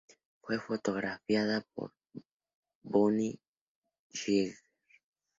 [0.41, 1.93] Fue fotografiada por
[2.81, 3.39] Bunny
[4.09, 4.57] Yeager.